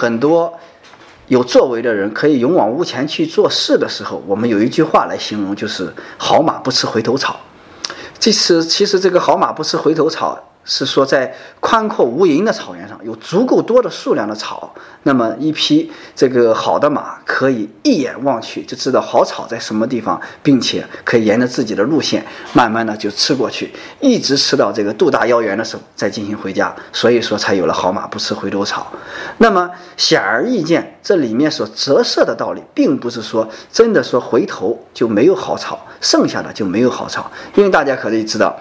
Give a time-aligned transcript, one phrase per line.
[0.00, 0.58] 很多
[1.28, 7.38] 有作为的人可以勇往无前去做事的时候，我们有一句话来形容，就是“好马不吃回头草”。
[8.18, 10.38] 这次其实这个“好马不吃回头草”。
[10.72, 26.72] 是说，在宽阔无垠的草原上有足够多的数量的草，那么一匹这个好的马可以一眼望去就知道好草在什么地方，并且可以沿着自己的路线慢慢的就吃过去，一直吃到这个肚大腰圆的时候再进行回家。
[26.92, 28.86] 所以说才有了“好马不吃回头草”。
[29.38, 38.56] 那么显而易见，这里面所折射的道理，并不是说真的说回头就没有好草，剩下的就没有好草，因为大家可以知道。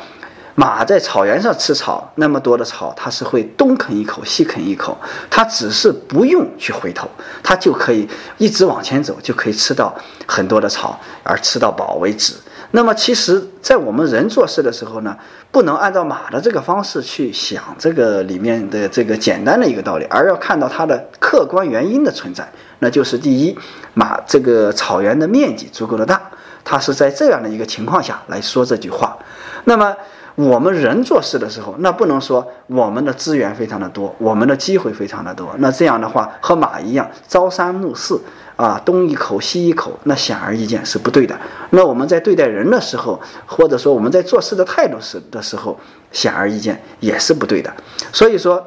[0.60, 4.98] 马在草原上吃草，那么多的草，它是会东啃一口，西啃一口，
[5.30, 7.10] 它只是不用去回头，
[7.42, 8.06] 它就可以
[8.38, 9.96] 一直往前走，就可以吃到
[10.28, 12.34] 很多的草，而吃到饱为止。
[12.72, 15.18] 那么，其实，在我们人做事的时候呢，
[15.50, 22.46] 不能按照马的这个方式去想这个里面的这个简单的一个道理，而要看到它的客观原因的存在。
[22.80, 23.58] 那就是第一，
[23.94, 26.22] 马这个草原的面积足够的大，
[26.66, 29.18] 它是在这样的一个情况下来说这句话。
[29.64, 29.96] 那么。
[30.40, 35.54] 我们人做事的时候，那不能说我们的资源非常的多，我们的机会非常的多。
[35.58, 38.22] 那这样的话，和马一样朝三暮四
[38.56, 41.38] 啊，东一口西一口，那显而易见是不对的。
[41.72, 45.78] 那我们在对待人的时候，或者说我们在做事的态度时的时候，
[46.14, 47.70] 显而易见也是不对的。
[48.14, 48.66] 所以说，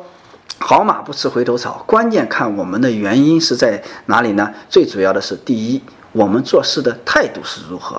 [0.59, 4.53] 好马不吃回头草，关键看我们的原因是在哪里呢？
[4.69, 7.99] 最主要的是第一，我们做事的态度是如何。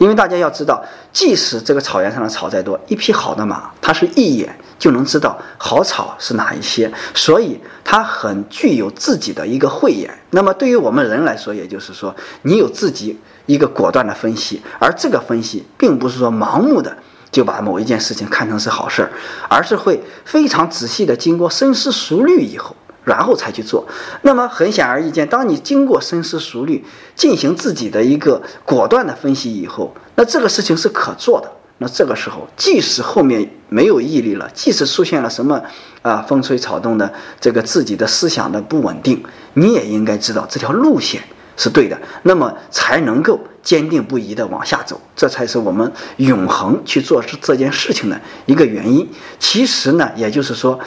[0.00, 10.10] 因为大家要知道，即使这个草原上的草再多，一匹好的马，它是一眼就能知道好草是哪一些，所以它很具有自己的一个慧眼。
[10.30, 16.96] 那么对于我们人来说，也就是说，你有自己一个果断的分析，而这个分析并不是说盲目的
[17.30, 19.12] 就把某一件事情看成是好事儿，
[19.50, 22.74] 而是会非常仔细的经过深思熟虑以后。
[23.04, 23.86] 然后才去做，
[24.22, 31.50] 那么很显而易见，当你经过深思熟虑，进行自己的一个果断的分析以后，那这个事情是可做的。
[31.82, 35.62] 那这个时候，即使后面没有毅力了，即使出现了什么
[36.02, 37.10] 啊风吹草动的
[37.40, 39.24] 这个自己的思想的不稳定，
[39.54, 41.22] 你也应该知道这条路线
[41.60, 49.06] 是对的，那么才能够坚定不移的往下走，这才是我们永恒去做这件事情的一个原因。
[49.38, 50.80] 其实呢，也就是说。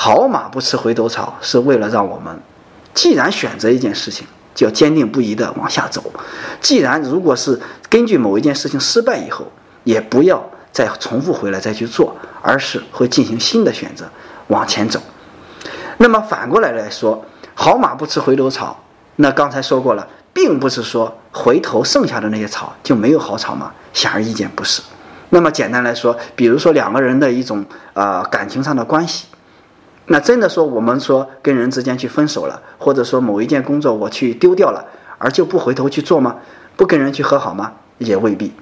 [0.00, 2.40] 好马不吃回头草，是为了让我们，
[2.94, 4.24] 既然选择一件事情，
[4.54, 6.00] 就要坚定不移地往下走；
[6.60, 7.60] 既然如果是
[7.90, 9.50] 根据某一件事情失败以后，
[9.82, 10.40] 也不要
[10.70, 14.08] 再重复回来再去做，而是会进行新的选择
[14.46, 15.00] 往前走。
[15.96, 18.80] 那么反过来来说，好马不吃回头草，
[19.16, 20.06] 那刚才说过了，
[20.38, 23.72] 并不是说回头剩下的那些草就没有好草吗？
[23.92, 24.80] 显而易见不是。
[25.30, 29.26] 那么简单来说，比如说两个人的一种呃感情上的关系。
[30.06, 34.84] 那真的说，我们说跟人之间去分手了，或者说某一件工作我去丢掉了，
[35.18, 36.36] 而就不回头去做吗？
[36.76, 37.72] 不跟人去和好吗？
[37.98, 38.52] 也未必。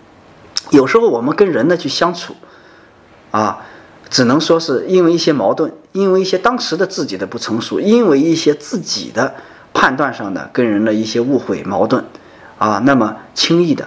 [0.70, 2.34] 有时候我们跟人的去相处，
[3.32, 3.58] 啊，
[4.08, 9.34] 只能说是因为一些矛盾，因为一些当时的自己的不成熟，因为一些自己的
[9.76, 12.02] 判断上的跟人的一些误会矛盾，
[12.56, 13.86] 啊，那么轻易的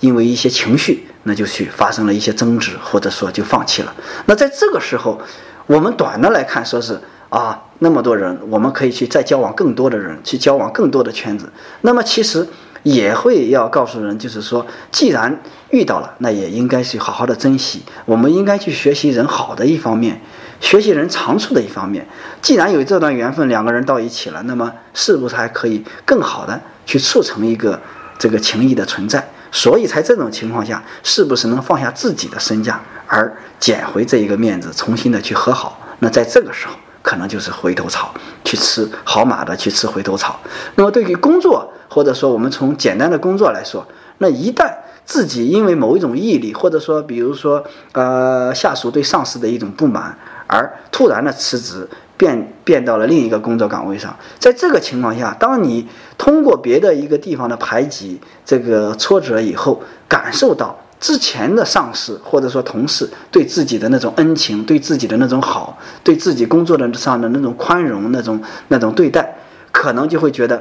[0.00, 3.94] 因为一些情绪，那就去发生了一些争执，或者说就放弃了。
[4.26, 5.20] 那在这个时候。
[5.68, 6.98] 我们短的来看，说是
[7.28, 11.52] 啊，那么多人，我们可以去再交往更多的人，去交往更多的圈子。
[11.82, 12.48] 那么其实
[12.84, 17.82] 也会要告诉人，就是说，既然遇到了，那也应该去好好的珍惜。
[18.06, 20.22] 我们应该去学习人好的一方面，
[20.60, 22.06] 学习人长处的一方面。
[22.40, 27.80] 既然有这段缘分，两个人到一起了，那么是不是还可以更好的去促成一个
[28.18, 29.28] 这个情谊的存在？
[29.50, 32.80] 所以才这种情况下，是不是能放下自己的身价？
[33.06, 38.12] 而捡回这一个面子，重新的去和好，那在这个时候，可能就是回头草，
[38.44, 40.38] 去吃好马的去吃回头草。
[40.74, 43.86] 那么对于工作，或者说我们从简单的工作来说，
[44.18, 44.70] 那一旦
[45.06, 50.18] 自己因为某一种毅力，或者说比如说呃下属对上司的一种不满，
[50.48, 55.86] 而突然的辞职，变变到了另一个工作岗位上，在这个情况下，当你
[56.18, 60.76] 通过别的一个地方的排挤、这个挫折以后，感受到。
[61.00, 69.36] 之前的上司或者说同事对自己的那种恩情，对自己的那种好，对自己工作的上的那种宽容，那种那种对待，
[69.70, 70.60] 可能就会觉得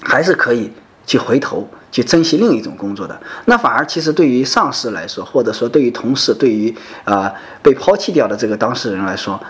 [0.00, 0.72] 还是可以
[1.06, 3.20] 去回头去珍惜另一种工作的。
[3.46, 7.32] 那反而其实对于上司来说，或者说对于同事，对于啊
[7.62, 9.40] 被抛弃掉的这个当事人来说，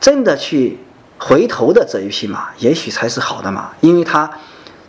[0.00, 0.78] 真的去
[1.18, 4.30] 回头的这一匹马，也许才是好的马，因为他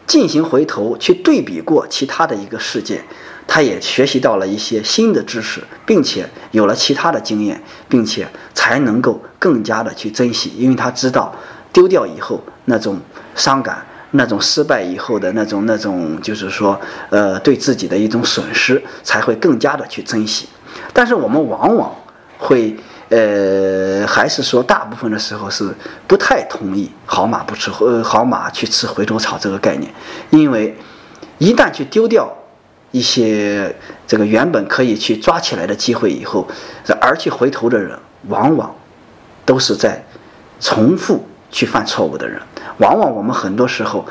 [0.06, 3.04] 进行回头去对比过其他的一个事件。
[3.52, 11.34] 他也学习到了一些新的知识，并且有了其他的经验，并且才能够更加的去珍惜，因为他知道
[11.74, 13.00] 丢掉以后那种
[13.34, 16.80] 伤感，那种失败以后的那种那种，就是说，
[17.10, 20.48] 呃，对自己的一种损失，才会更加的去珍惜。
[20.94, 21.96] 但是我们往往
[22.38, 22.76] 会，
[23.10, 25.74] 呃，还是说大部分的时候是
[26.08, 29.94] 不太同意“好马不吃回好马去吃回头草”这个概念，
[30.32, 30.76] 因为
[31.38, 32.32] 一旦去丢掉
[32.92, 33.76] 一些
[34.08, 36.48] 这个原本可以去抓起来的机会以后，
[37.00, 37.98] 而去回头的人，
[38.28, 38.74] 往往
[39.46, 40.04] 都是在
[40.60, 42.42] 重复去犯错误的人。
[42.80, 44.06] 往往我们很多时候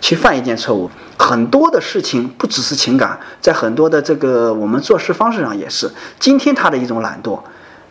[0.00, 0.90] 去犯一件错误。
[1.18, 5.90] 很多的事情不只是情感，在很多的这个我们做事方式上也是。
[6.18, 7.38] 今天他的一种懒惰，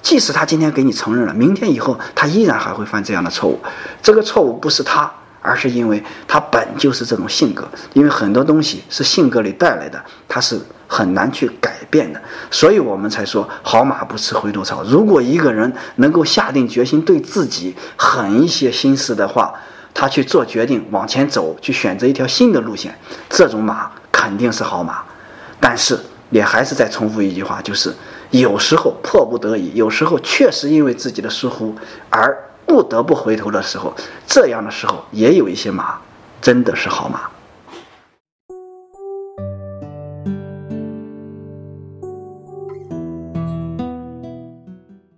[0.01, 3.59] 即使他今天给你承认了，明天以后他依然还会犯这样的错误。
[4.01, 5.11] 这个错误不是他，
[5.41, 7.67] 而是因为他本就是这种性格。
[7.93, 12.19] 因为很多东西是性格里带来的，他是很难去改变的。
[12.49, 14.83] 所以我们才说好马不吃回头草。
[14.83, 19.53] 如果一个人能够下定决心对自己狠一些心思的话，
[19.93, 22.97] 他去做决定，往前走，去选择一条新的路线，
[23.29, 25.03] 这种马肯定是好马。
[25.59, 25.99] 但是
[26.29, 27.93] 也还是再重复一句话，就是
[28.31, 31.75] 有时候迫不得已，有时候确实因为自己的疏忽
[32.09, 33.93] 而不得不回头的时候，
[34.25, 35.99] 这样的时候也有一些马
[36.41, 37.21] 真的是好马。